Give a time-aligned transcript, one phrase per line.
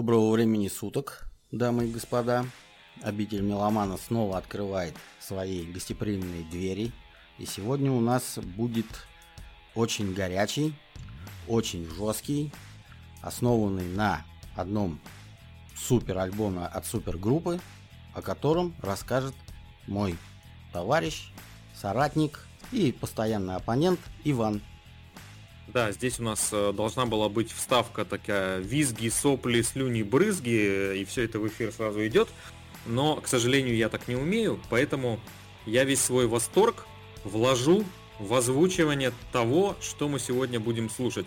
[0.00, 2.46] Доброго времени суток, дамы и господа.
[3.02, 6.90] Обитель Меломана снова открывает свои гостеприимные двери.
[7.36, 8.86] И сегодня у нас будет
[9.74, 10.72] очень горячий,
[11.46, 12.50] очень жесткий,
[13.20, 14.24] основанный на
[14.56, 14.98] одном
[15.76, 17.60] супер альбоме от супергруппы,
[18.14, 19.34] о котором расскажет
[19.86, 20.16] мой
[20.72, 21.30] товарищ,
[21.74, 24.62] соратник и постоянный оппонент Иван.
[25.72, 31.04] Да, здесь у нас э, должна была быть вставка такая визги, сопли, слюни, брызги, и
[31.04, 32.28] все это в эфир сразу идет.
[32.86, 35.20] Но, к сожалению, я так не умею, поэтому
[35.66, 36.86] я весь свой восторг
[37.22, 37.84] вложу
[38.18, 41.26] в озвучивание того, что мы сегодня будем слушать.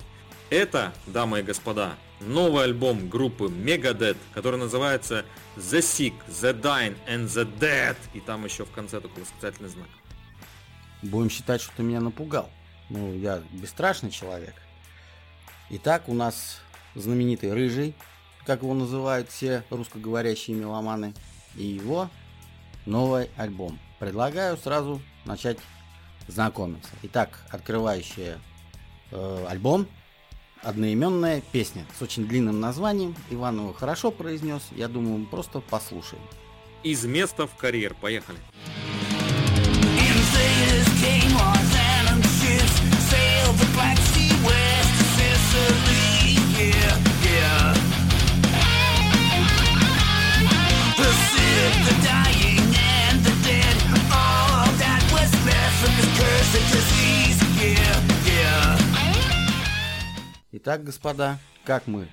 [0.50, 5.23] Это, дамы и господа, новый альбом группы Megadeth, который называется
[5.55, 7.95] The Sick, The Dying and The Dead.
[8.13, 9.88] И там еще в конце такой восклицательный знак.
[11.02, 12.50] Будем считать, что ты меня напугал.
[12.94, 14.53] Ну, я бесстрашный человек.
[15.72, 16.59] Итак, у нас
[16.94, 17.95] знаменитый Рыжий,
[18.45, 21.16] как его называют все русскоговорящие меломаны,
[21.55, 22.08] и его
[22.85, 23.80] новый альбом.
[24.00, 25.58] Предлагаю сразу начать
[26.27, 26.91] знакомиться.
[27.02, 28.38] Итак, открывающая
[29.09, 29.88] э, альбом
[30.61, 33.16] одноименная песня с очень длинным названием.
[33.31, 34.61] Иван его хорошо произнес.
[34.69, 36.22] Я думаю, мы просто послушаем.
[36.83, 37.95] Из места в карьер.
[37.95, 38.38] Поехали.
[60.63, 62.07] Итак, господа, как мы...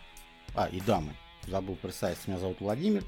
[0.56, 1.15] А, и дамы.
[1.47, 3.05] Забыл представиться, меня зовут Владимир.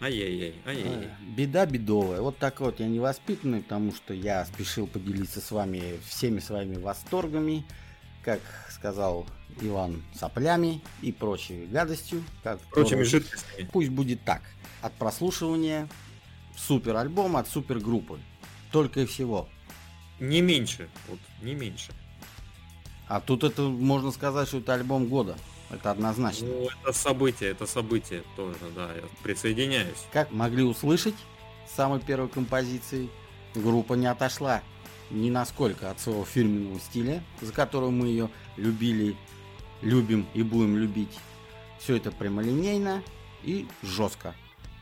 [0.00, 1.04] Ай-яй-яй, ай-яй-яй.
[1.04, 2.20] Э, Беда бедовая.
[2.20, 7.64] Вот так вот я невоспитанный, потому что я спешил поделиться с вами всеми своими восторгами,
[8.24, 9.28] как сказал
[9.60, 12.24] Иван, соплями и прочей гадостью.
[12.42, 13.70] Как Прочими жидкостями.
[13.72, 14.42] Пусть будет так.
[14.82, 15.88] От прослушивания
[16.56, 18.18] супер альбом от супер группы.
[18.72, 19.48] Только и всего.
[20.18, 21.92] Не меньше, вот, не меньше.
[23.08, 25.36] А тут это можно сказать, что это альбом года.
[25.70, 26.46] Это однозначно.
[26.46, 29.98] Ну, это событие, это событие тоже, да, я присоединяюсь.
[30.12, 31.16] Как могли услышать
[31.68, 33.08] с самой первой композиции,
[33.54, 34.62] группа не отошла
[35.10, 39.16] ни насколько от своего фирменного стиля, за которого мы ее любили,
[39.82, 41.18] любим и будем любить.
[41.78, 43.02] Все это прямолинейно
[43.42, 44.34] и жестко.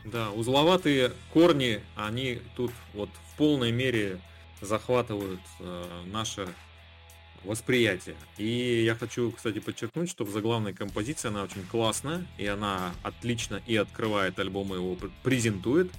[0.03, 4.19] Да, узловатые корни, они тут вот в полной мере
[4.61, 6.47] захватывают э, наше
[7.45, 8.15] восприятие.
[8.37, 13.61] И я хочу, кстати, подчеркнуть, что в заглавной композиции она очень классная, и она отлично
[13.65, 15.91] и открывает альбом, и его презентует.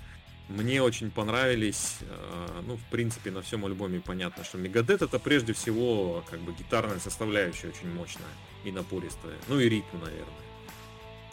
[0.49, 5.53] Мне очень понравились, э, ну, в принципе, на всем альбоме понятно, что Мегадет это прежде
[5.53, 8.27] всего как бы гитарная составляющая очень мощная
[8.65, 10.47] и напористая, ну и ритм, наверное.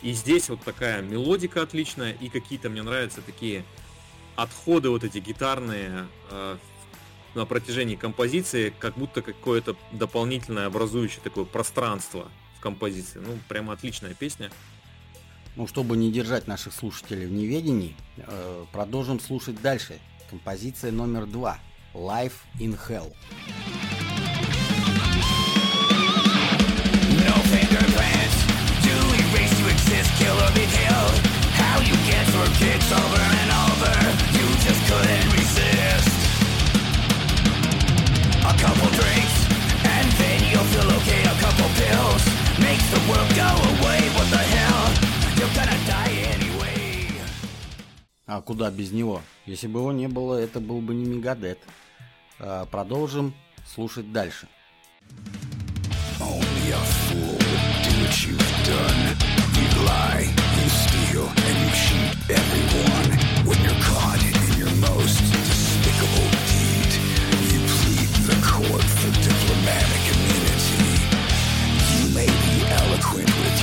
[0.01, 3.63] И здесь вот такая мелодика отличная, и какие-то мне нравятся такие
[4.35, 6.57] отходы вот эти гитарные э,
[7.35, 13.19] на протяжении композиции, как будто какое-то дополнительное образующее такое пространство в композиции.
[13.19, 14.51] Ну, прямо отличная песня.
[15.55, 19.99] Ну, чтобы не держать наших слушателей в неведении, э, продолжим слушать дальше.
[20.29, 21.59] Композиция номер два.
[21.93, 23.13] Life in Hell.
[48.43, 49.21] Куда без него?
[49.45, 51.59] Если бы его не было, это был бы не Мегадет.
[52.39, 53.33] А, продолжим
[53.65, 54.47] слушать дальше.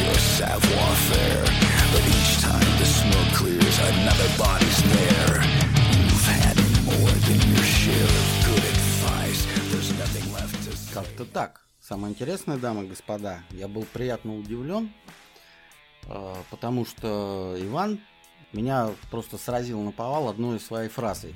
[0.01, 1.45] Your savoir-faire,
[1.93, 2.20] but
[10.93, 11.61] Как-то так.
[11.81, 14.93] Самое интересное, дамы и господа, я был приятно удивлен,
[16.51, 18.01] потому что Иван
[18.53, 21.35] меня просто сразил на повал одной своей фразой,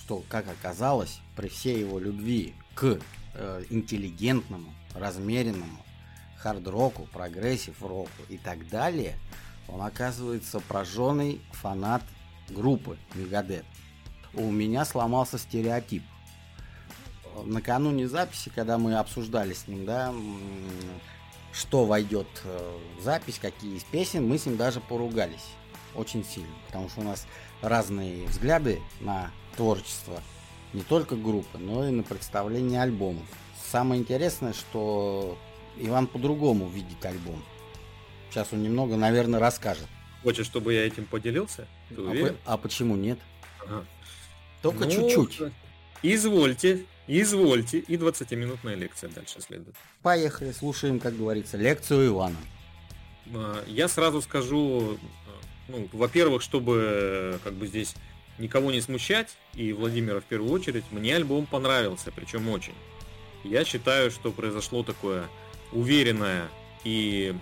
[0.00, 2.98] что, как оказалось, при всей его любви к
[3.34, 5.84] э, интеллигентному, размеренному
[6.38, 9.18] хард-року, прогрессив-року и так далее,
[9.68, 12.02] он оказывается прожженный фанат
[12.48, 13.64] группы Мегадет.
[14.34, 16.02] У меня сломался стереотип
[17.44, 20.12] накануне записи, когда мы обсуждали с ним, да,
[21.52, 25.48] что войдет э, в запись, какие из песен, мы с ним даже поругались
[25.94, 27.26] очень сильно, потому что у нас
[27.60, 30.20] разные взгляды на творчество
[30.72, 33.26] не только группы, но и на представление альбомов.
[33.70, 35.36] Самое интересное, что
[35.76, 37.42] Иван по-другому видит альбом.
[38.32, 39.86] Сейчас он немного, наверное, расскажет.
[40.22, 41.68] Хочешь, чтобы я этим поделился?
[41.90, 43.18] Ты а, а почему нет?
[43.60, 43.84] Ага.
[44.62, 45.52] Только ну, чуть-чуть.
[46.02, 47.80] Извольте, извольте.
[47.80, 49.76] И 20-минутная лекция дальше следует.
[50.00, 52.38] Поехали, слушаем, как говорится, лекцию Ивана.
[53.34, 54.98] А, я сразу скажу,
[55.68, 57.94] ну, во-первых, чтобы как бы здесь
[58.38, 62.74] никого не смущать, и Владимира в первую очередь, мне альбом понравился, причем очень.
[63.44, 65.26] Я считаю, что произошло такое
[65.70, 66.48] уверенное
[66.82, 67.34] и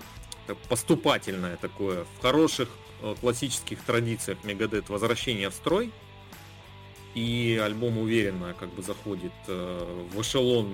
[0.68, 2.68] поступательное такое в хороших
[3.02, 5.92] э, классических традициях Мегадет возвращение в строй.
[7.14, 10.72] И альбом уверенно как бы заходит э, в эшелон,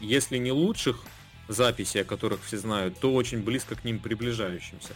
[0.00, 1.00] если не лучших
[1.48, 4.94] записей, о которых все знают, то очень близко к ним приближающимся.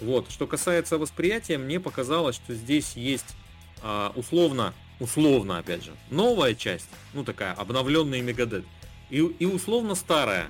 [0.00, 0.30] Вот.
[0.30, 3.36] Что касается восприятия, мне показалось, что здесь есть
[3.82, 8.64] а, условно, условно, опять же, новая часть, ну такая, обновленный Мегадет,
[9.10, 10.48] и, и условно старая.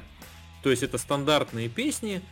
[0.63, 2.23] То есть это стандартные песни,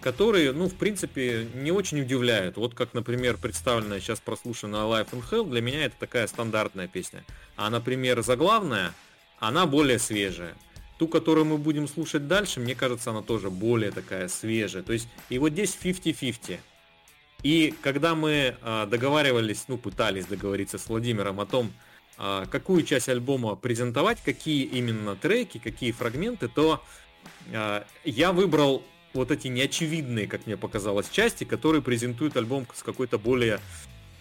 [0.00, 2.56] которые, ну, в принципе, не очень удивляют.
[2.56, 7.24] Вот как, например, представленная сейчас прослушанная Life in Hell, для меня это такая стандартная песня.
[7.56, 8.94] А, например, заглавная,
[9.38, 10.54] она более свежая.
[10.98, 14.82] Ту, которую мы будем слушать дальше, мне кажется, она тоже более такая свежая.
[14.82, 16.58] То есть, и вот здесь 50-50.
[17.42, 21.72] И когда мы а, договаривались, ну, пытались договориться с Владимиром о том,
[22.16, 26.82] а, какую часть альбома презентовать, какие именно треки, какие фрагменты, то
[27.52, 28.82] а, я выбрал
[29.12, 33.60] вот эти неочевидные, как мне показалось, части, которые презентуют альбом с какой-то более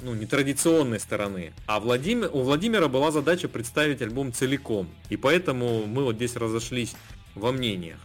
[0.01, 1.53] ну, нетрадиционной стороны.
[1.67, 4.89] А Владимир, у Владимира была задача представить альбом целиком.
[5.09, 6.95] И поэтому мы вот здесь разошлись
[7.35, 7.99] во мнениях.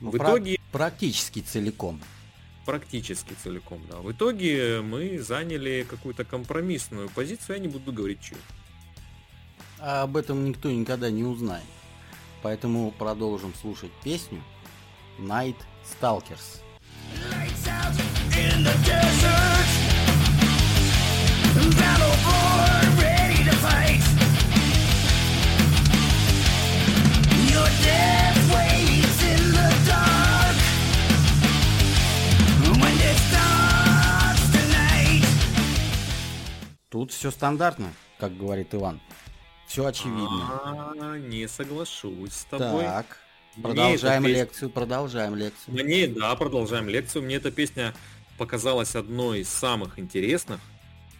[0.00, 0.58] Ну, в итоге...
[0.72, 2.00] Практически целиком.
[2.66, 3.98] Практически целиком, да.
[3.98, 8.36] В итоге мы заняли какую-то компромиссную позицию, я не буду говорить чью.
[9.78, 11.64] А об этом никто никогда не узнает.
[12.42, 14.42] Поэтому продолжим слушать песню
[15.18, 15.56] Night
[16.00, 16.24] Dark
[36.90, 39.00] Тут все стандартно, как говорит Иван.
[39.66, 40.50] Все очевидно.
[40.64, 42.84] А, не соглашусь с тобой.
[42.84, 43.18] Так,
[43.62, 44.38] продолжаем песня...
[44.38, 45.74] лекцию, продолжаем лекцию.
[45.74, 47.22] Мне, да, продолжаем лекцию.
[47.22, 47.94] Мне эта песня
[48.36, 50.60] показалась одной из самых интересных.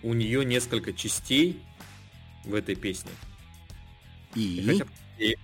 [0.02, 1.60] У нее несколько частей
[2.44, 3.10] в этой песне.
[4.34, 4.64] И?
[4.66, 4.86] Хотя...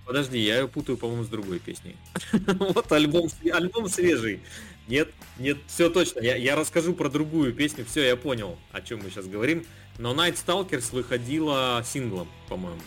[0.05, 1.97] Подожди, я ее путаю, по-моему, с другой песней.
[2.31, 4.39] вот альбом, альбом свежий.
[4.87, 6.21] Нет, нет, все точно.
[6.21, 7.85] Я, я расскажу про другую песню.
[7.85, 9.65] Все, я понял, о чем мы сейчас говорим.
[9.97, 12.81] Но Night Stalkers выходила синглом, по-моему.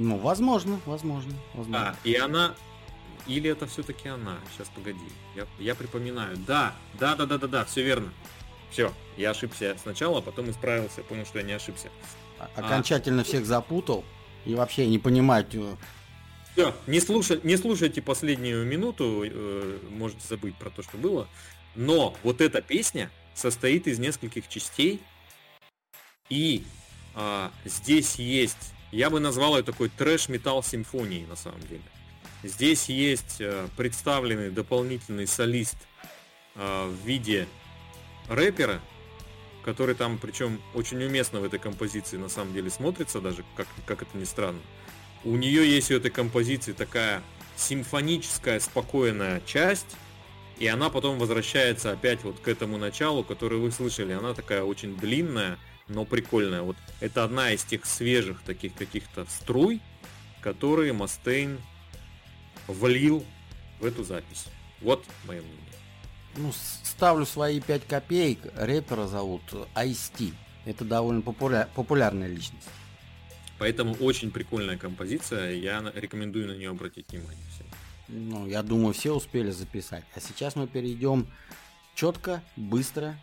[0.00, 1.90] Ну, возможно, возможно, возможно.
[1.90, 2.54] А, и она...
[3.26, 4.38] Или это все-таки она?
[4.50, 4.98] Сейчас, погоди.
[5.36, 6.38] Я, я припоминаю.
[6.38, 8.10] Да, да, да, да, да, да, все верно.
[8.70, 11.90] Все, я ошибся сначала, а потом исправился, понял, что я не ошибся.
[12.56, 14.06] Окончательно а, всех запутал
[14.46, 15.54] и вообще не понимать.
[15.54, 15.76] Э,
[16.54, 21.28] все, не, слушай, не слушайте последнюю минуту, э, можете забыть про то, что было.
[21.74, 25.02] Но вот эта песня состоит из нескольких частей,
[26.30, 26.64] и
[27.14, 31.82] а, здесь есть, я бы назвал ее такой трэш-металл симфонией на самом деле.
[32.42, 35.76] Здесь есть а, представленный дополнительный солист
[36.56, 37.46] а, в виде
[38.28, 38.80] рэпера,
[39.64, 44.02] который там, причем очень уместно в этой композиции на самом деле смотрится, даже как, как
[44.02, 44.60] это ни странно.
[45.24, 47.22] У нее есть у этой композиции такая
[47.56, 49.96] симфоническая спокойная часть,
[50.58, 54.12] и она потом возвращается опять вот к этому началу, который вы слышали.
[54.12, 55.58] Она такая очень длинная,
[55.90, 56.62] но прикольная.
[56.62, 59.80] Вот это одна из тех свежих таких каких-то струй,
[60.40, 61.60] которые Мастейн
[62.66, 63.24] влил
[63.80, 64.46] в эту запись.
[64.80, 65.58] Вот мое мнение.
[66.36, 66.52] Ну,
[66.84, 68.38] ставлю свои 5 копеек.
[68.54, 69.42] Рэпера зовут
[69.74, 70.32] Ice-T.
[70.64, 71.68] Это довольно популя...
[71.74, 72.68] популярная личность.
[73.58, 75.54] Поэтому очень прикольная композиция.
[75.54, 77.66] Я рекомендую на нее обратить внимание всем.
[78.08, 80.04] Ну, я думаю, все успели записать.
[80.14, 81.26] А сейчас мы перейдем
[81.94, 83.18] четко, быстро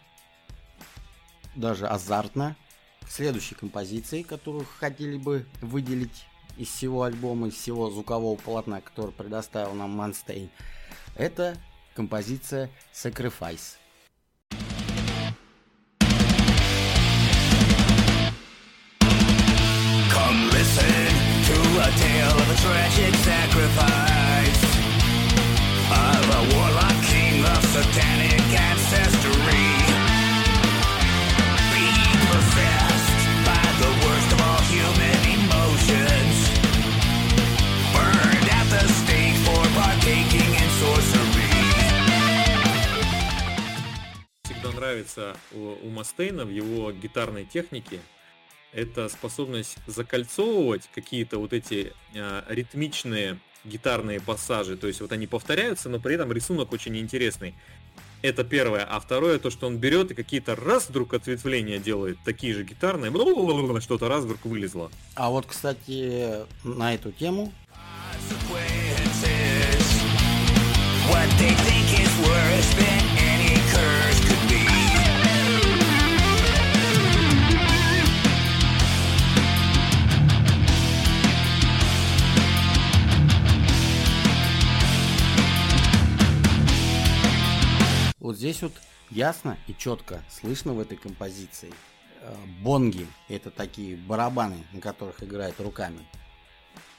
[1.57, 2.55] даже азартно
[3.01, 6.25] к следующей композиции, которую хотели бы выделить
[6.57, 10.49] из всего альбома, из всего звукового полотна, который предоставил нам Манстейн.
[11.15, 11.57] Это
[11.95, 13.77] композиция Sacrifice.
[21.87, 24.67] Tale of a tragic sacrifice
[27.75, 28.26] of
[44.77, 47.99] нравится у, у Мастейна в его гитарной технике,
[48.71, 54.77] это способность закольцовывать какие-то вот эти э, ритмичные гитарные пассажи.
[54.77, 57.55] То есть вот они повторяются, но при этом рисунок очень интересный.
[58.21, 58.83] Это первое.
[58.83, 63.11] А второе, то, что он берет и какие-то раз вдруг ответвления делает, такие же гитарные,
[63.81, 64.91] что-то раз вдруг вылезло.
[65.15, 67.51] А вот, кстати, на эту тему
[71.09, 73.06] What they think is worse than
[88.27, 88.73] Вот здесь вот
[89.09, 91.71] ясно и четко слышно в этой композиции.
[92.19, 96.05] Э, бонги– это такие барабаны, на которых играют руками.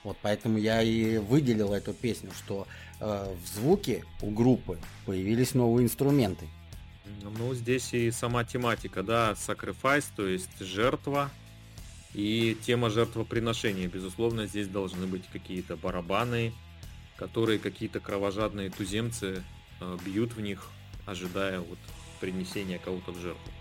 [0.05, 2.67] Вот поэтому я и выделил эту песню, что
[3.01, 6.49] э, в звуке у группы появились новые инструменты.
[7.21, 11.31] Ну, здесь и сама тематика, да, sacrifice, то есть жертва,
[12.15, 13.87] и тема жертвоприношения.
[13.87, 16.55] Безусловно, здесь должны быть какие-то барабаны,
[17.19, 19.45] которые какие-то кровожадные туземцы
[19.83, 20.71] э, бьют в них,
[21.09, 21.79] ожидая вот
[22.21, 23.53] принесения кого-то в жертву.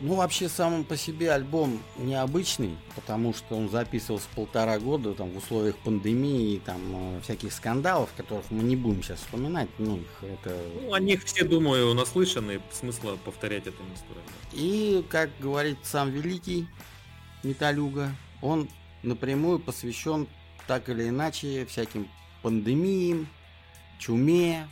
[0.00, 5.36] Ну, вообще, сам по себе альбом необычный, потому что он записывался полтора года там, в
[5.36, 9.68] условиях пандемии, там, э, всяких скандалов, которых мы не будем сейчас вспоминать.
[9.78, 10.60] Ну, их это...
[10.80, 14.24] ну о них все, думаю, наслышаны, смысла повторять это не стоит.
[14.52, 16.66] И, как говорит сам великий
[17.44, 18.68] Металюга, он
[19.04, 20.26] напрямую посвящен
[20.66, 22.08] так или иначе всяким
[22.42, 23.28] пандемиям,
[24.00, 24.66] чуме,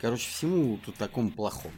[0.00, 1.74] короче, всему тут такому плохому.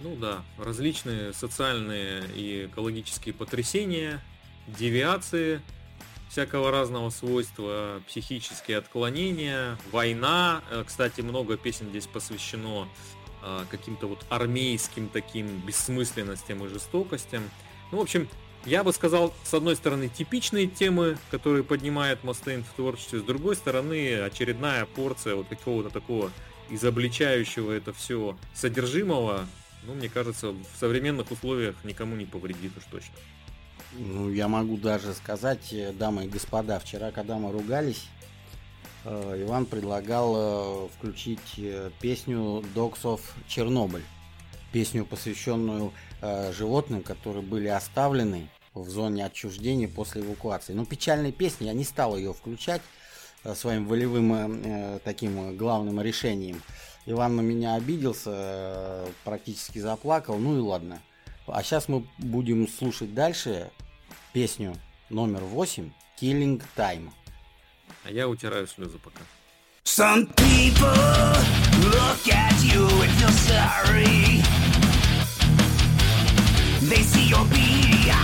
[0.00, 4.20] Ну да, различные социальные и экологические потрясения,
[4.66, 5.62] девиации
[6.28, 10.62] всякого разного свойства, психические отклонения, война.
[10.70, 12.88] Э, кстати, много песен здесь посвящено
[13.42, 17.48] э, каким-то вот армейским таким бессмысленностям и жестокостям.
[17.92, 18.28] Ну, в общем,
[18.66, 23.54] я бы сказал, с одной стороны, типичные темы, которые поднимает Мастейн в творчестве, с другой
[23.54, 26.32] стороны, очередная порция вот какого-то такого
[26.70, 29.46] изобличающего это все содержимого,
[29.86, 33.14] ну, мне кажется, в современных условиях никому не повредит уж точно.
[33.96, 38.06] Ну, я могу даже сказать, э, дамы и господа, вчера, когда мы ругались,
[39.04, 41.60] э, Иван предлагал э, включить
[42.00, 44.02] песню Dogs of Chernobyl.
[44.72, 45.92] Песню, посвященную
[46.52, 50.72] животным, которые были оставлены в зоне отчуждения после эвакуации.
[50.72, 52.82] Но печальная песня, я не стал ее включать
[53.54, 56.62] своим волевым таким главным решением.
[57.06, 61.02] Иван на меня обиделся, э, практически заплакал, ну и ладно.
[61.46, 63.70] А сейчас мы будем слушать дальше
[64.32, 64.74] песню
[65.10, 67.10] номер 8 Killing Time.
[68.04, 69.20] А я утираю слезы пока.
[69.84, 70.88] Some people
[71.92, 74.42] look at you and feel sorry.
[76.80, 78.23] They see your beady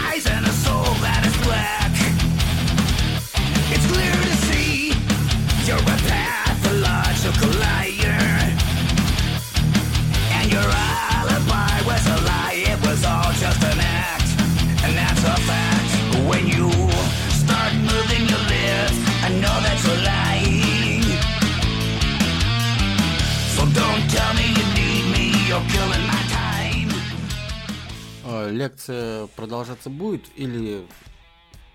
[29.36, 30.86] продолжаться будет или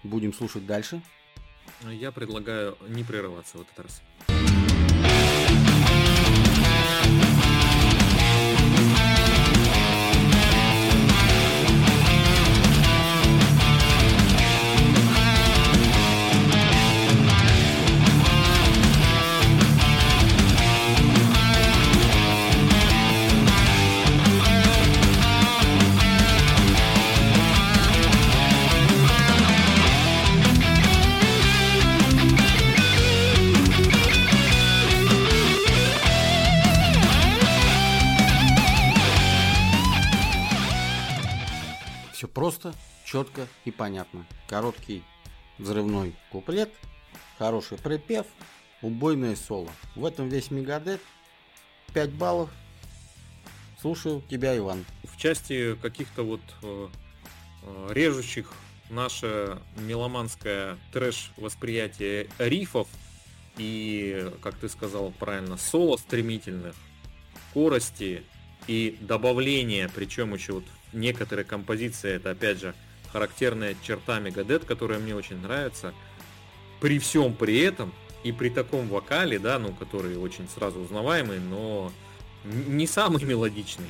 [0.03, 1.01] будем слушать дальше?
[1.81, 4.01] Я предлагаю не прерываться в этот раз.
[42.45, 44.23] Просто, четко и понятно.
[44.47, 45.01] Короткий
[45.57, 46.71] взрывной куплет,
[47.39, 48.27] хороший припев,
[48.83, 49.71] убойное соло.
[49.95, 51.01] В этом весь Мегадет.
[51.95, 52.51] 5 баллов.
[53.81, 54.85] Слушаю тебя, Иван.
[55.05, 56.87] В части каких-то вот э,
[57.63, 58.53] э, режущих
[58.91, 62.87] наше меломанское трэш-восприятие рифов
[63.57, 66.75] и, как ты сказал правильно, соло стремительных,
[67.49, 68.23] скорости
[68.67, 72.73] и добавления, причем еще вот некоторые композиции, это опять же
[73.11, 75.93] характерная черта Мегадет, которая мне очень нравится.
[76.81, 81.91] При всем при этом и при таком вокале, да, ну, который очень сразу узнаваемый, но
[82.43, 83.87] не самый мелодичный,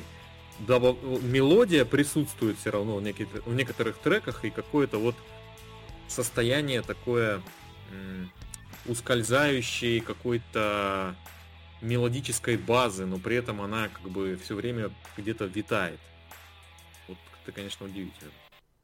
[0.60, 0.96] добав...
[1.02, 3.28] мелодия присутствует все равно в, неких...
[3.44, 5.14] в некоторых треках и какое-то вот
[6.08, 7.42] состояние такое
[7.90, 8.30] м-
[8.86, 11.16] ускользающей какой-то
[11.80, 15.98] мелодической базы, но при этом она как бы все время где-то витает.
[17.46, 18.32] Это, конечно, удивительно.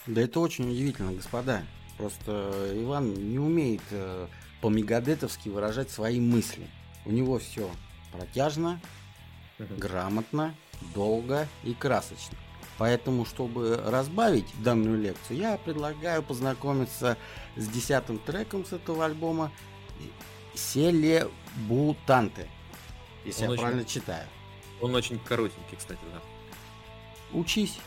[0.07, 1.65] Да это очень удивительно, господа.
[1.99, 4.29] Просто Иван не умеет э,
[4.61, 6.69] по-мегадетовски выражать свои мысли.
[7.05, 7.69] У него все
[8.13, 8.81] протяжно,
[9.59, 10.55] грамотно,
[10.95, 12.39] долго и красочно.
[12.79, 17.17] Поэтому, чтобы разбавить данную лекцию, я предлагаю познакомиться
[17.57, 19.51] с десятым треком с этого альбома
[20.55, 22.49] Селебутанте.
[23.25, 24.29] Если Он я очень- правильно читаю.
[24.81, 26.21] Он очень коротенький, кстати, да.
[27.37, 27.79] Учись.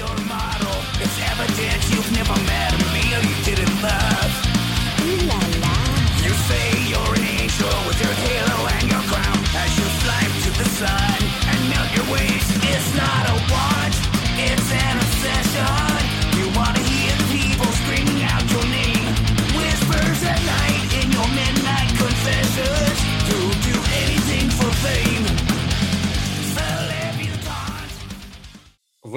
[0.00, 0.80] You say you're a model.
[1.00, 4.32] It's evident you've never met me or you didn't love.
[5.02, 5.76] Ooh la la.
[6.24, 6.79] You say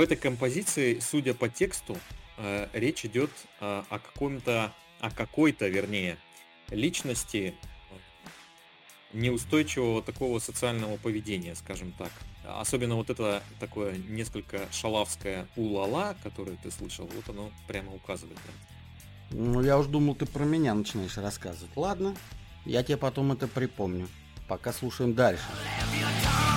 [0.04, 1.98] этой композиции, судя по тексту,
[2.38, 6.18] э, речь идет э, о каком-то, о какой-то, вернее,
[6.70, 7.96] личности э,
[9.14, 12.12] неустойчивого такого социального поведения, скажем так.
[12.46, 18.38] Особенно вот это такое несколько шалавское улала, которое ты слышал, вот оно прямо указывает.
[19.32, 21.76] Ну, я уж думал, ты про меня начинаешь рассказывать.
[21.76, 22.16] Ладно,
[22.66, 24.08] я тебе потом это припомню.
[24.48, 25.44] Пока слушаем дальше.
[25.92, 26.53] Teach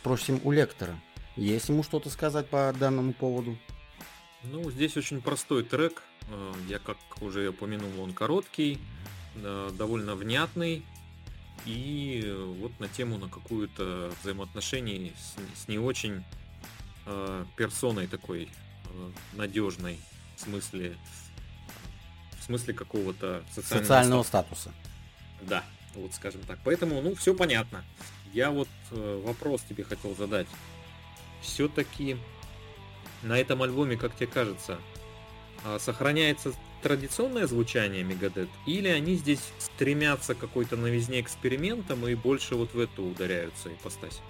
[0.00, 0.98] спросим у лектора.
[1.36, 3.56] Есть ему что-то сказать по данному поводу?
[4.44, 6.02] Ну, здесь очень простой трек.
[6.30, 8.78] Э, Я, как уже упомянул, он короткий,
[9.36, 10.84] э, довольно внятный.
[11.66, 16.24] И вот на тему на какую-то взаимоотношений с, с не очень
[17.04, 18.44] э, персоной такой
[18.86, 19.98] э, надежной
[20.36, 20.96] в смысле
[22.40, 24.60] в смысле какого-то социального, Социального статуса.
[24.62, 24.74] статуса.
[25.42, 26.58] Да, вот скажем так.
[26.64, 27.84] Поэтому, ну, все понятно.
[28.32, 30.46] Я вот э, вопрос тебе хотел задать.
[31.42, 32.16] Все-таки
[33.22, 34.78] на этом альбоме, как тебе кажется,
[35.64, 42.72] а, сохраняется традиционное звучание Мегадет, или они здесь стремятся какой-то новизне экспериментом и больше вот
[42.72, 44.20] в эту ударяются ипостась?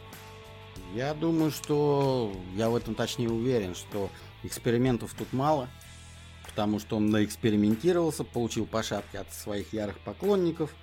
[0.94, 4.10] Я думаю, что я в этом точнее уверен, что
[4.42, 5.68] экспериментов тут мало,
[6.46, 10.74] потому что он наэкспериментировался, получил по шапке от своих ярых поклонников.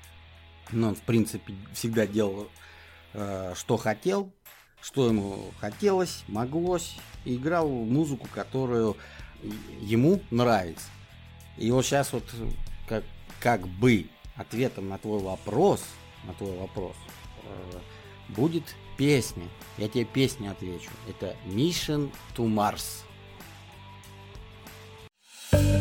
[0.71, 2.49] Но он, в принципе, всегда делал,
[3.55, 4.31] что хотел,
[4.81, 8.95] что ему хотелось, моглось, и играл музыку, которую
[9.81, 10.87] ему нравится.
[11.57, 12.23] И вот сейчас вот
[12.87, 13.03] как,
[13.39, 15.83] как бы ответом на твой вопрос,
[16.23, 16.95] на твой вопрос,
[17.43, 17.79] э,
[18.29, 18.63] будет
[18.97, 19.47] песня.
[19.77, 20.89] Я тебе песню отвечу.
[21.07, 23.03] Это Mission to Mars.
[25.51, 25.76] Ну,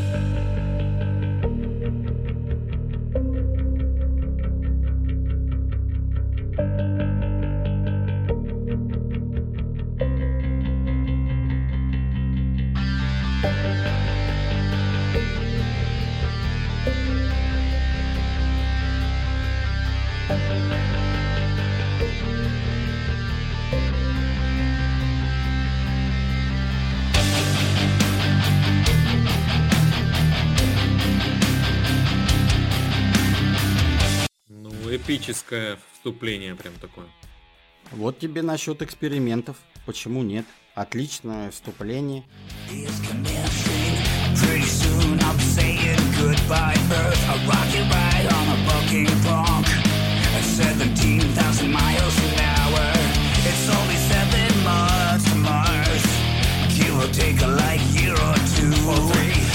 [35.16, 37.06] эпическое вступление прям такое.
[37.92, 39.56] Вот тебе насчет экспериментов.
[39.86, 40.44] Почему нет?
[40.74, 42.24] Отличное вступление.
[42.70, 43.96] is commencing.
[44.36, 47.28] Pretty soon I'll be saying goodbye, Earth.
[47.30, 49.66] A rocket ride on a bucking bronc
[50.36, 52.92] at 17,000 miles an hour.
[53.48, 56.04] It's only seven months to Mars.
[56.78, 59.45] It will take a like year or two or three.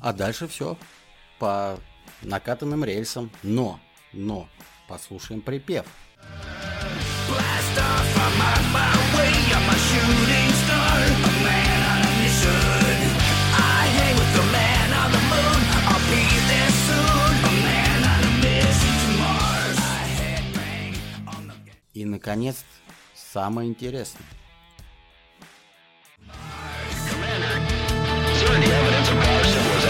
[0.00, 0.78] А дальше все
[1.38, 1.78] по
[2.22, 3.30] накатанным рельсам.
[3.42, 3.78] Но,
[4.12, 4.48] но,
[4.88, 5.84] послушаем припев.
[21.92, 22.64] И, наконец,
[23.14, 24.22] самое интересное.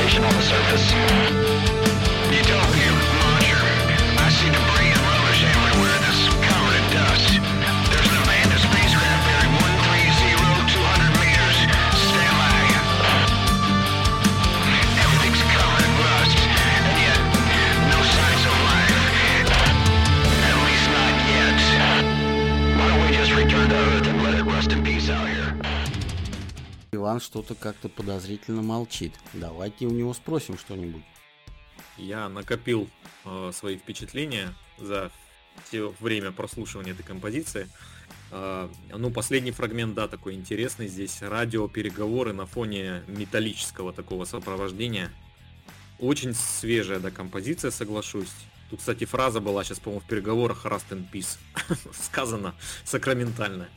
[0.08, 0.92] station on the surface.
[2.32, 3.17] You don't
[26.92, 29.12] Иван что-то как-то подозрительно молчит.
[29.34, 31.02] Давайте у него спросим что-нибудь.
[31.98, 32.88] Я накопил
[33.24, 35.10] э, свои впечатления за
[35.64, 37.68] все время прослушивания этой композиции.
[38.30, 40.88] Э, ну, последний фрагмент, да, такой интересный.
[40.88, 45.10] Здесь радиопереговоры на фоне металлического такого сопровождения.
[45.98, 48.30] Очень свежая, да, композиция, соглашусь.
[48.70, 51.36] Тут, кстати, фраза была сейчас, по-моему, в переговорах Rust in Peace.
[51.92, 53.68] Сказано сакраментально.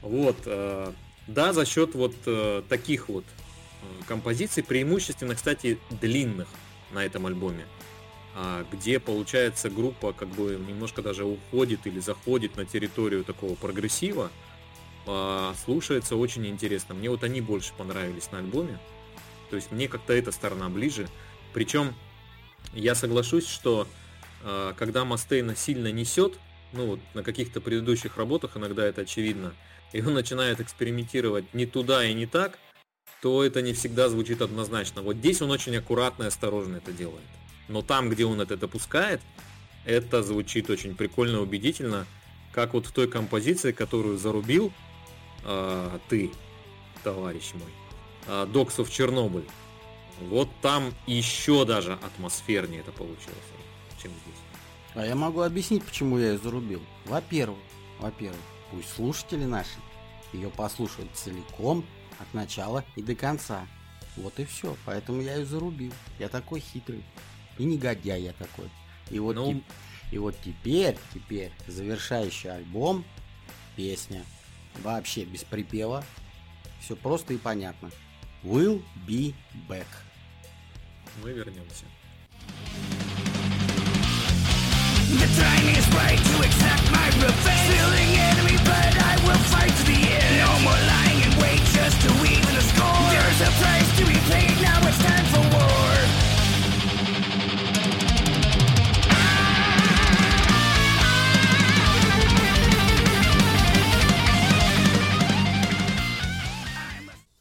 [0.00, 0.38] Вот.
[0.46, 0.92] э,
[1.28, 6.48] да, за счет вот э, таких вот э, композиций, преимущественно, кстати, длинных
[6.90, 7.66] на этом альбоме,
[8.34, 14.30] а, где, получается, группа как бы немножко даже уходит или заходит на территорию такого прогрессива,
[15.06, 16.94] а, слушается очень интересно.
[16.94, 18.78] Мне вот они больше понравились на альбоме.
[19.50, 21.08] То есть мне как-то эта сторона ближе.
[21.52, 21.94] Причем
[22.72, 23.86] я соглашусь, что
[24.44, 26.38] а, когда Мастейна сильно несет,
[26.72, 29.54] ну вот на каких-то предыдущих работах иногда это очевидно,
[29.92, 32.58] и он начинает экспериментировать не туда и не так,
[33.22, 35.02] то это не всегда звучит однозначно.
[35.02, 37.24] Вот здесь он очень аккуратно и осторожно это делает.
[37.68, 39.20] Но там, где он это допускает,
[39.84, 42.06] это звучит очень прикольно убедительно,
[42.52, 44.72] как вот в той композиции, которую зарубил
[45.44, 46.30] а, ты,
[47.02, 47.72] товарищ мой,
[48.26, 49.46] а, Dogs Чернобыль.
[50.20, 53.36] Вот там еще даже атмосфернее это получилось,
[54.02, 54.40] чем здесь.
[54.94, 56.82] А я могу объяснить, почему я ее зарубил.
[57.04, 57.58] Во-первых,
[58.00, 58.40] во-первых,
[58.70, 59.78] пусть слушатели наши
[60.32, 61.84] ее послушают целиком
[62.18, 63.66] от начала и до конца.
[64.16, 64.76] Вот и все.
[64.84, 65.92] Поэтому я ее зарубил.
[66.18, 67.04] Я такой хитрый.
[67.56, 68.68] И негодяй я такой.
[69.10, 69.62] И вот, Ну- теп-
[70.10, 73.04] и вот теперь, теперь, завершающий альбом,
[73.76, 74.24] песня.
[74.82, 76.04] Вообще без припева.
[76.80, 77.90] Все просто и понятно.
[78.42, 79.34] Will be
[79.68, 79.86] back.
[81.22, 81.84] Мы вернемся.
[85.10, 87.64] The time is right to exact my revenge.
[87.68, 88.47] Feeling enemy,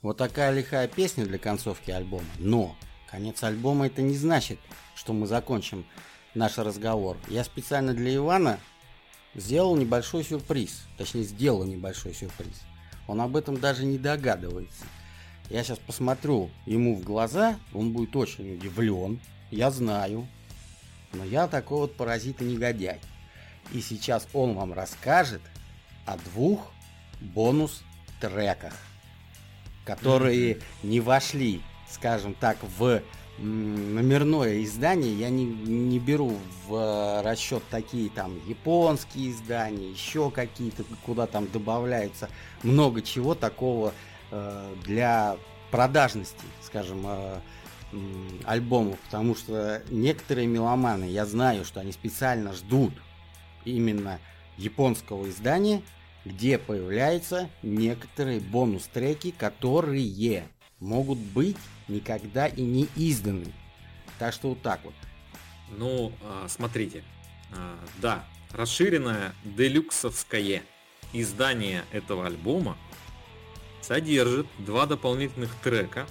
[0.07, 2.23] Вот такая лихая песня для концовки альбома.
[2.39, 2.77] Но
[3.11, 4.57] конец альбома это не значит,
[4.95, 5.85] что мы закончим
[6.33, 7.17] наш разговор.
[7.27, 8.57] Я специально для Ивана
[9.37, 10.83] сделал небольшой сюрприз.
[10.97, 12.63] Точнее, сделал небольшой сюрприз.
[13.07, 14.83] Он об этом даже не догадывается.
[15.49, 19.21] Я сейчас посмотрю ему в глаза, он будет очень удивлен.
[19.49, 20.27] Я знаю.
[21.13, 25.41] Но я такой вот паразит и сейчас он вам расскажет
[26.05, 26.73] о двух
[27.21, 28.73] бонус-треках
[29.87, 33.01] которые не вошли, скажем так, в
[33.37, 35.13] номерное издание.
[35.13, 41.47] Я не, не беру в э, расчет такие там японские издания, еще какие-то, куда там
[41.51, 42.29] добавляется
[42.63, 43.93] много чего такого
[44.31, 45.37] э, для
[45.71, 47.39] продажности, скажем, э,
[48.45, 52.93] альбомов, потому что некоторые меломаны, я знаю, что они специально ждут
[53.63, 54.19] именно
[54.57, 55.81] японского издания,
[56.25, 60.05] где появляются некоторые бонус-треки, которые
[60.79, 63.53] могут быть никогда и не изданы.
[64.19, 64.93] Так что вот так вот.
[65.69, 67.03] Ну, а, смотрите,
[67.53, 70.63] А, да, расширенное делюксовское
[71.13, 72.77] издание этого альбома
[73.81, 76.07] содержит два дополнительных трека,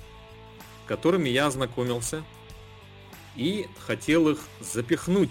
[0.87, 2.25] которыми я ознакомился
[3.35, 5.29] и хотел их запихнуть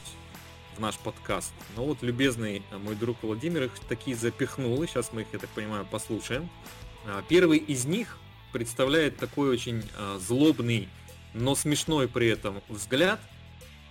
[0.76, 1.54] в наш подкаст.
[1.76, 5.40] Но вот любезный а, мой друг Владимир их такие запихнул, и сейчас мы их, я
[5.40, 6.50] так понимаю, послушаем.
[7.30, 8.18] Первый из них
[8.56, 10.88] представляет такой очень а, злобный,
[11.34, 13.20] но смешной при этом взгляд,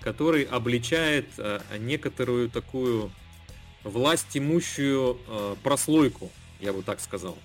[0.00, 3.12] который обличает э, некоторую такую
[3.83, 7.37] власть имущую э, прослойку, я бы так сказал.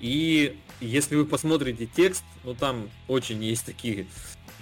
[0.00, 4.06] И если вы посмотрите текст, ну там очень есть такие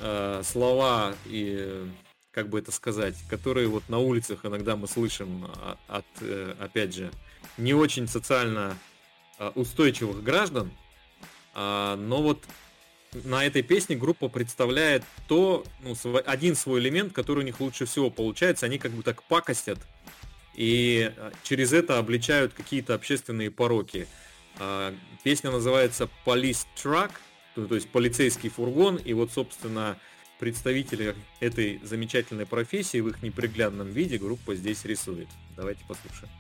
[0.01, 1.87] э, слова и
[2.33, 5.49] как бы это сказать, которые вот на улицах иногда мы слышим
[5.87, 7.13] от, э, опять же,
[7.59, 8.77] не очень социально
[9.55, 10.73] устойчивых граждан,
[11.55, 12.45] но вот
[13.25, 15.95] на этой песне группа представляет то, ну,
[16.27, 18.67] один свой элемент, который у них лучше всего получается.
[18.67, 19.79] Они как бы так пакостят
[20.55, 21.13] и
[21.43, 24.07] через это обличают какие-то общественные пороки.
[25.23, 27.11] Песня называется Police Truck,
[27.55, 29.97] то есть полицейский фургон, и вот, собственно,
[30.39, 35.29] представители этой замечательной профессии в их неприглядном виде группа здесь рисует.
[35.57, 36.31] Давайте послушаем.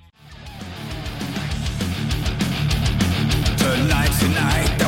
[3.58, 4.20] Tonight's
[4.78, 4.83] the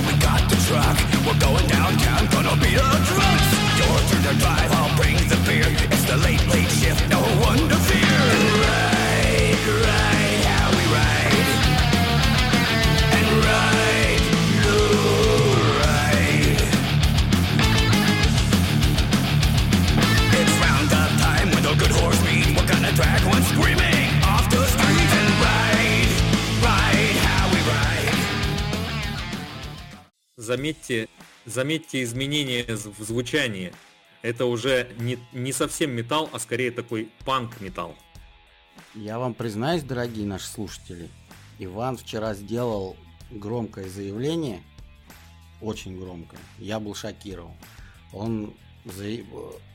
[0.48, 0.96] the truck.
[1.26, 5.66] We're going downtown, gonna be a drunks Your turn to drive, I'll bring the beer.
[5.90, 8.18] It's the late, late shift, no one to fear.
[8.62, 11.48] Ride, ride, how we ride.
[13.16, 14.22] And ride,
[14.62, 14.78] no
[15.82, 16.60] ride.
[20.38, 23.85] It's roundup time with a good horse meat We're gonna drag one screaming
[30.56, 31.10] Заметьте,
[31.44, 33.74] заметьте изменения в звучании.
[34.22, 37.94] Это уже не, не совсем металл, а скорее такой панк-металл.
[38.94, 41.10] Я вам признаюсь, дорогие наши слушатели,
[41.58, 42.96] Иван вчера сделал
[43.30, 44.62] громкое заявление,
[45.60, 46.40] очень громкое.
[46.58, 47.52] Я был шокирован.
[48.14, 48.54] Он
[48.86, 49.26] заяв...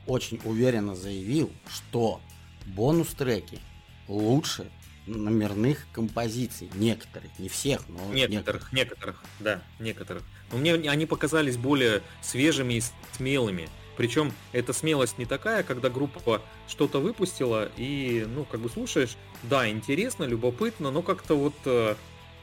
[0.08, 2.22] очень уверенно заявил, что
[2.66, 3.60] бонус-треки
[4.08, 4.72] лучше
[5.06, 6.72] номерных композиций.
[6.74, 8.74] Некоторых, не всех, но некоторых.
[8.74, 10.24] Некоторых, некоторых, да, некоторых.
[10.52, 12.84] Но мне они показались более свежими и
[13.14, 13.70] смелыми.
[13.98, 19.70] Причем эта смелость не такая, когда группа что-то выпустила и, ну, как бы слушаешь, да,
[19.70, 21.96] интересно, любопытно, но как-то вот э,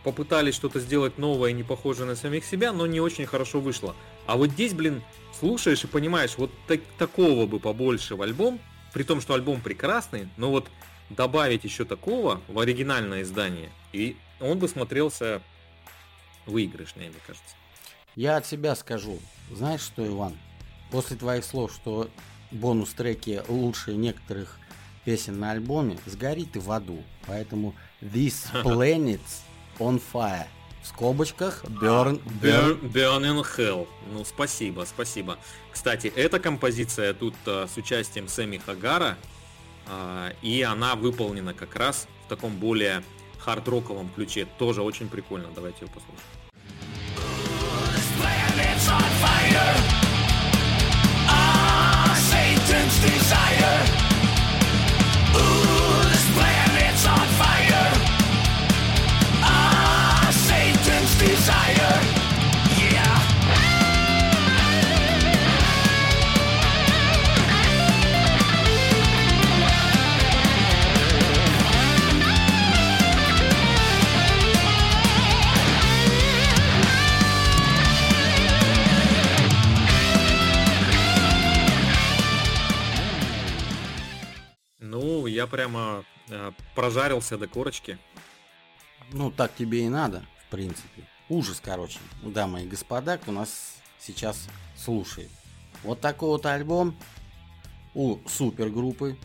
[0.04, 3.96] попытались что-то сделать новое, не похожее на самих себя, но не очень хорошо вышло.
[4.26, 5.02] А вот здесь, блин,
[5.38, 8.60] слушаешь и понимаешь, вот так, такого бы побольше в альбом,
[8.92, 10.68] при том, что альбом прекрасный, но вот
[11.10, 15.42] добавить еще такого в оригинальное издание, и он бы смотрелся
[16.46, 17.54] выигрышнее, мне кажется.
[18.16, 19.18] Я от себя скажу.
[19.50, 20.36] Знаешь что, Иван?
[20.90, 22.08] После твоих слов, что
[22.50, 24.58] бонус-треки лучше некоторых
[25.04, 27.02] песен на альбоме, сгори ты в аду.
[27.26, 29.42] Поэтому This Planet's
[29.78, 30.46] on Fire.
[30.82, 33.88] В скобочках Burn, burn, burn in Hell.
[34.12, 35.38] Ну, спасибо, спасибо.
[35.72, 39.18] Кстати, эта композиция тут а, с участием Сэмми Хагара,
[39.86, 43.02] а, и она выполнена как раз в таком более
[43.44, 44.46] хард-роковом ключе.
[44.58, 45.48] Тоже очень прикольно.
[45.54, 46.37] Давайте ее послушаем.
[51.28, 54.07] Ah, Satan's desire.
[85.48, 87.98] Прямо э, прожарился до корочки.
[89.12, 91.04] Ну, так тебе и надо, в принципе.
[91.28, 95.30] Ужас, короче, дамы и господа, кто нас сейчас слушает.
[95.82, 96.96] Вот такой вот альбом
[97.94, 99.16] у супергруппы,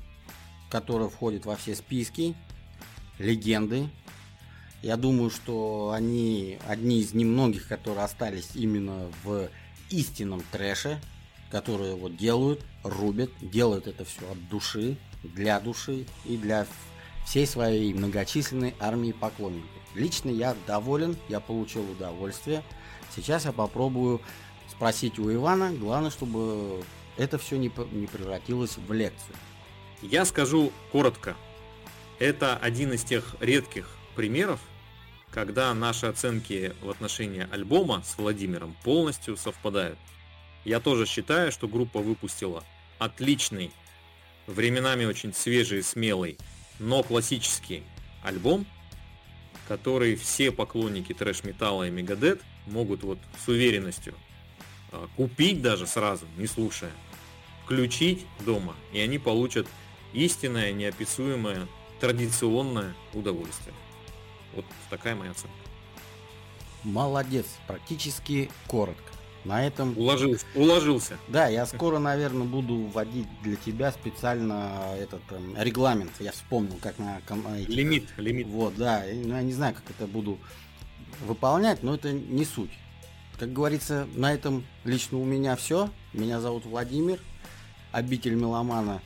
[0.69, 2.35] которая входит во все списки,
[3.19, 3.89] легенды.
[4.81, 9.49] Я думаю, что они одни из немногих, которые остались именно в
[9.89, 10.99] истинном трэше,
[11.51, 16.67] которые вот делают, рубят, делают это все от души, для души и для
[17.25, 19.69] всей своей многочисленной армии поклонников.
[19.95, 22.63] Лично я доволен, я получил удовольствие.
[23.15, 24.21] Сейчас я попробую
[24.69, 26.83] спросить у Ивана, главное, чтобы
[27.17, 29.35] это все не, превратилось в лекцию.
[30.01, 31.35] Я скажу коротко.
[32.19, 34.59] Это один из тех редких примеров,
[35.31, 39.97] когда наши оценки в отношении альбома с Владимиром полностью совпадают.
[40.65, 42.63] Я тоже считаю, что группа выпустила
[42.99, 43.71] отличный
[44.47, 46.37] временами очень свежий и смелый,
[46.79, 47.83] но классический
[48.23, 48.65] альбом,
[49.67, 54.13] который все поклонники трэш-металла и Мегадет могут вот с уверенностью
[54.91, 56.91] а, купить даже сразу, не слушая,
[57.63, 59.67] включить дома, и они получат
[60.13, 61.67] истинное, неописуемое,
[61.99, 63.73] традиционное удовольствие.
[64.53, 65.55] Вот такая моя оценка.
[66.83, 69.12] Молодец, практически коротко.
[69.45, 69.97] На этом...
[69.97, 70.45] Уложился.
[70.55, 71.17] Уложился.
[71.27, 76.11] Да, я скоро, наверное, буду вводить для тебя специально этот э, регламент.
[76.19, 77.19] Я вспомнил, как на...
[77.57, 77.69] Эти...
[77.69, 78.47] Лимит, лимит.
[78.47, 79.03] Вот, да.
[79.05, 80.39] Ну, я не знаю, как это буду
[81.25, 82.71] выполнять, но это не суть.
[83.37, 85.89] Как говорится, на этом лично у меня все.
[86.13, 87.19] Меня зовут Владимир,
[87.91, 89.01] обитель меломана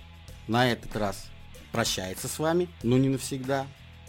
[0.48, 1.30] на этот раз
[1.72, 3.68] прощается с вами, но не навсегда.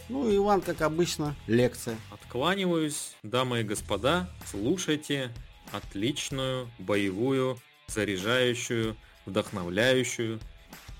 [0.09, 1.97] Ну и Иван, как обычно, лекция.
[2.11, 5.31] Откланиваюсь, дамы и господа, слушайте
[5.71, 10.39] отличную, боевую, заряжающую, вдохновляющую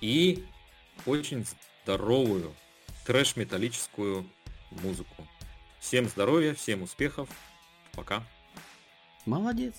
[0.02, 0.46] и
[1.06, 1.46] очень
[1.84, 2.54] здоровую
[3.06, 4.26] трэш-металлическую
[4.72, 5.28] музыку.
[5.80, 7.30] Всем здоровья, всем успехов.
[7.94, 8.24] Пока.
[9.26, 9.76] Молодец.